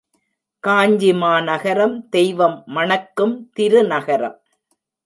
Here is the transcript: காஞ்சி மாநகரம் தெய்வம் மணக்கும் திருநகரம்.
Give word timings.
காஞ்சி 0.63 1.11
மாநகரம் 1.13 1.95
தெய்வம் 2.09 2.63
மணக்கும் 2.67 3.49
திருநகரம். 3.53 4.37